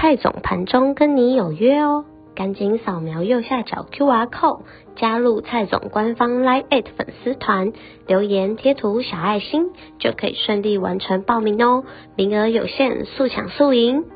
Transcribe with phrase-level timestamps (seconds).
[0.00, 4.62] 蔡总盘中跟你有约哦，赶紧扫描右下角 QR code
[4.96, 7.74] 加入蔡总官方 Line@ 粉丝团，
[8.06, 9.66] 留言贴图小爱心
[9.98, 11.84] 就可以顺利完成报名哦，
[12.16, 14.06] 名额有限，速抢速赢。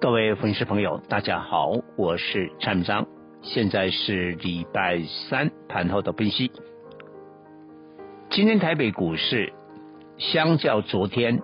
[0.00, 3.06] 各位粉丝朋友，大家好，我是蔡明章，
[3.40, 6.50] 现在是礼拜三盘后的分析。
[8.30, 9.52] 今天台北股市
[10.18, 11.40] 相较昨天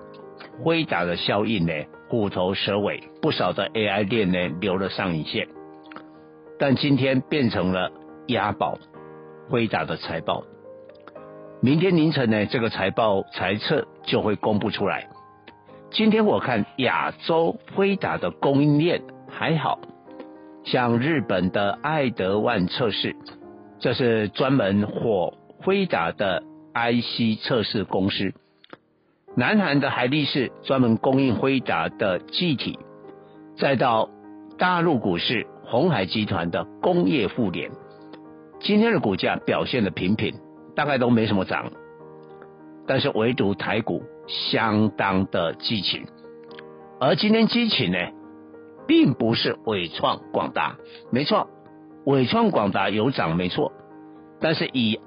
[0.65, 1.73] 辉达的效应呢，
[2.09, 5.47] 虎头蛇尾，不少的 AI 链呢留了上影线，
[6.59, 7.91] 但今天变成了
[8.29, 8.79] 押宝，
[9.51, 10.43] 辉达的财报。
[11.61, 15.09] 明天凌晨呢，这个财报财测就会公布出来。
[15.91, 19.79] 今天我看亚洲辉达的供应链还好，
[20.65, 23.17] 像日本的爱德万测试，
[23.81, 26.43] 这是专门火辉达的
[26.75, 28.33] IC 测试公司。
[29.39, 32.77] 南韩的海力士专门供应辉达的记忆体，
[33.57, 34.11] 再到
[34.59, 37.71] 大陆股市鸿海集团的工业互联，
[38.59, 40.35] 今天的股价表现的平平，
[40.75, 41.71] 大概都没什么涨，
[42.89, 46.05] 但是唯独台股相当的激情，
[46.99, 47.99] 而今天激情呢，
[48.89, 50.79] 并不是伟创广达，
[51.13, 51.49] 没错，
[52.05, 53.71] 伟创广达有涨没错，
[54.41, 54.99] 但是以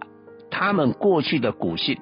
[0.49, 1.99] 他们过去的股性。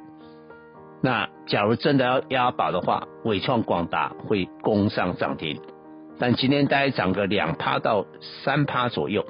[1.02, 5.61] 那假如真的要押宝的话，伟创广达会攻上涨停，
[6.19, 8.05] 但今天大概涨个两趴到
[8.44, 9.25] 三趴左右。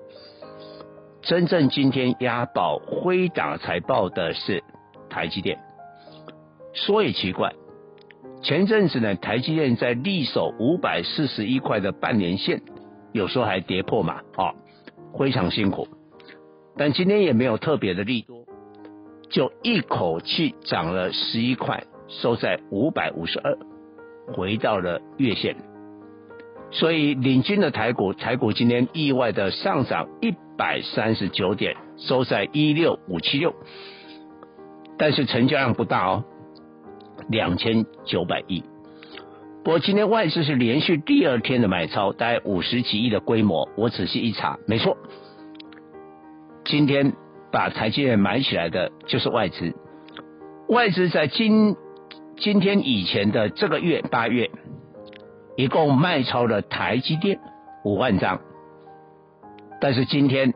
[1.22, 4.64] 真正今天押宝辉达财报的是
[5.10, 5.60] 台积电，
[6.74, 7.54] 说也奇怪，
[8.42, 12.62] 前阵子呢，台积电在力守五百四十一块的半年线，
[13.12, 14.56] 有时候还跌破嘛，哦，
[15.20, 15.88] 非常辛苦，
[16.78, 18.39] 但今天也没有特别的利多。
[19.30, 23.58] 就一口气涨了十一块，收在五百五十二，
[24.34, 25.56] 回到了月线。
[26.72, 33.54] 所以领军的台股，台股今天意外的上涨一百三十九点，收在一六五七六。
[34.98, 36.24] 但是成交量不大哦，
[37.30, 38.64] 两千九百亿。
[39.64, 43.70] 不过今天外资是连续第二天的买超，大概五十几亿的规模。
[43.76, 44.98] 我仔细一查，没错，
[46.66, 47.14] 今天。
[47.52, 49.74] 把台积电买起来的就是外资，
[50.68, 51.76] 外资在今
[52.38, 54.52] 今天以前的这个月八月，
[55.56, 57.40] 一共卖超了台积电
[57.84, 58.40] 五万张，
[59.82, 60.54] 但是今天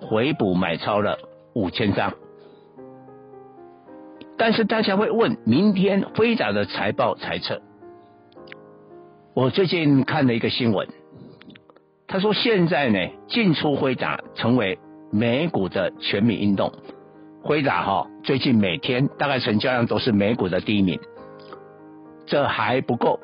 [0.00, 1.18] 回补买超了
[1.54, 2.12] 五千张，
[4.36, 7.62] 但是大家会问，明天辉达的财报猜测，
[9.32, 10.88] 我最近看了一个新闻，
[12.06, 14.78] 他说现在呢进出辉达成为。
[15.14, 16.72] 美股的全民运动，
[17.40, 20.98] 辉达哈最近每天大概成交量都是美股的第一名，
[22.26, 23.20] 这还不够，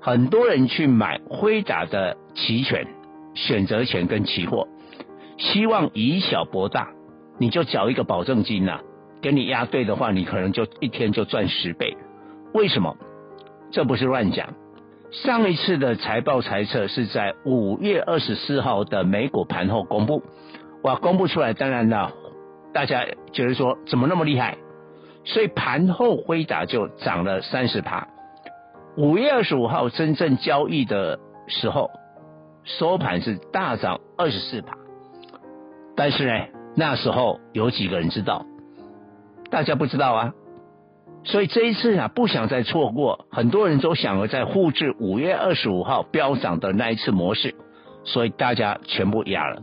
[0.00, 2.86] 很多人去买辉达的期权、
[3.34, 4.66] 选择权跟期货，
[5.36, 6.88] 希望以小博大，
[7.36, 8.80] 你就缴一个保证金呐、
[9.20, 11.98] 给你押对的话，你可能就一天就赚十倍。
[12.54, 12.96] 为什么？
[13.70, 14.54] 这不是乱讲，
[15.10, 20.22] 上一次的财报财测是在五月二十四号的美股盘后公布。
[20.84, 22.12] 我，公布出来，当然了，
[22.74, 24.58] 大家觉得说怎么那么厉害？
[25.24, 28.06] 所以盘后辉达就涨了三十趴。
[28.98, 31.18] 五月二十五号真正交易的
[31.48, 31.90] 时候，
[32.64, 34.76] 收盘是大涨二十四趴。
[35.96, 38.44] 但是呢，那时候有几个人知道？
[39.50, 40.32] 大家不知道啊。
[41.24, 47.54] 所以这一次啊，不想再错过，很多人都想要再复制五月二十五号飙涨的那一次模式，
[48.04, 49.62] 所以大家全部压了。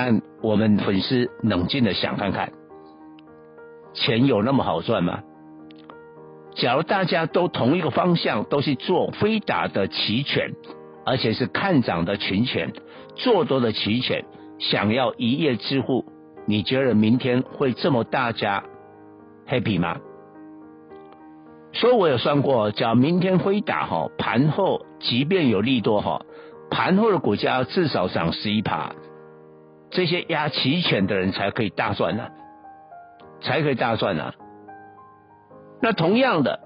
[0.00, 2.52] 但我们粉丝冷静的想看看，
[3.94, 5.24] 钱有那么好赚吗？
[6.54, 10.52] 假如大家都同一个方向，都是做非打的期权，
[11.04, 12.72] 而且是看涨的群权，
[13.16, 14.24] 做多的期权，
[14.60, 16.04] 想要一夜致富，
[16.46, 18.62] 你觉得明天会这么大家
[19.48, 19.96] happy 吗？
[21.72, 26.22] 所以我有算过，假如明天辉达哈盘后即便有利多哈，
[26.70, 28.92] 盘后的股价至少涨十一趴。
[29.90, 32.28] 这些押期权的人才可以大赚呢、
[33.40, 34.32] 才可以大赚呢、
[35.80, 36.60] 那同样的，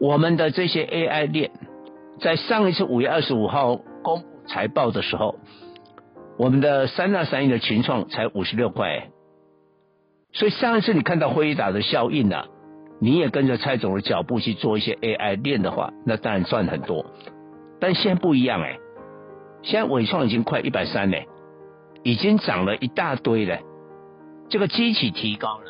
[0.00, 1.50] 我们的这些 AI 链，
[2.20, 5.36] 在上一次五月二十五号公布财报的时候，
[6.38, 9.08] 我们的三大三亿的群创才五十六块，
[10.32, 12.46] 所以上一次你看到辉达的效应啊，
[13.00, 17.06] 你也跟着蔡总的脚步去做一些 AI 链的话，那当然赚很多。
[17.80, 18.78] 但现在不一样哎，
[19.62, 21.26] 现在纬创已经快一百三嘞，
[22.06, 23.58] 已经涨了一大堆了，
[24.48, 25.64] 这个机器提高了，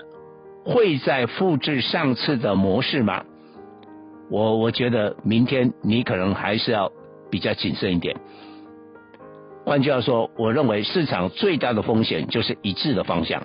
[0.67, 3.25] 会再复制上次的模式吗？
[4.31, 6.93] 我我觉得明天你可能还是要
[7.31, 8.15] 比较谨慎一点。
[9.65, 13.43] 换句话说，我认为市场最大的风险就是一致的方向。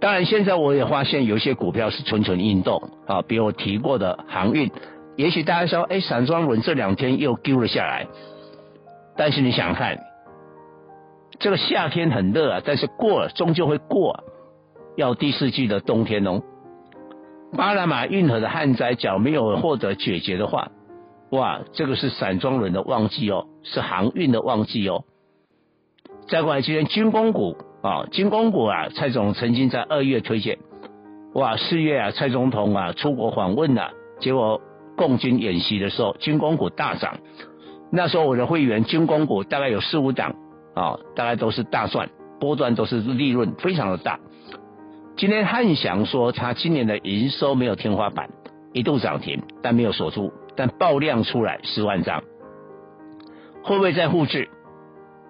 [0.00, 4.70] 当然，现在我也发现有些股票是蠢蠢欲动啊，比如我提过的航运。
[5.16, 8.06] 也许大家说，哎，散装轮这两天又丢了下来。
[9.18, 9.98] 但是你想看，
[11.38, 14.24] 这个夏天很热啊，但是过了终究会过啊，
[14.96, 16.42] 要第四季的冬天哦。
[17.56, 20.70] 巴拿马运河的旱灾角没有获得解决的话，
[21.30, 25.04] 哇，这个是散装轮的旺季哦，是航运的旺季哦。
[26.28, 30.58] 再过来，今天军工股啊，军工股啊，蔡总曾经在二月推荐，
[31.34, 33.90] 哇，四月啊，蔡总统啊出国访问了啊，
[34.20, 34.60] 结果。
[34.98, 37.18] 共军演习的时候，军工股大涨。
[37.92, 40.34] 那时候我的会员军工股大概有四五档
[40.78, 42.08] 啊，大概都是大赚，
[42.38, 44.20] 波段都是利润非常的大。
[45.16, 48.30] 今天汉翔说他今年的营收没有天花板，
[48.72, 52.22] 一度涨停，但没有锁住，但爆量出来十万张，
[53.64, 54.48] 会不会再复制？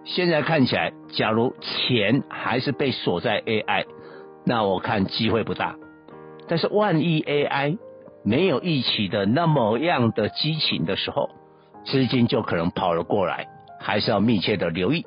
[0.04, 3.86] 现在看起来，假如钱还是被锁在 AI，
[4.44, 5.76] 那我看机会不大。
[6.46, 7.78] 但是万一 AI
[8.24, 11.30] 没有预期的那么样的激情的时候，
[11.84, 13.46] 资金就可能跑了过来，
[13.80, 15.06] 还是要密切的留意。